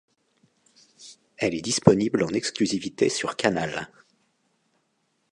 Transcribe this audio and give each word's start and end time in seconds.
Elle 1.37 1.53
est 1.53 1.61
disponible 1.61 2.23
en 2.23 2.29
exclusivité 2.29 3.07
sur 3.07 3.35
Canal. 3.35 3.87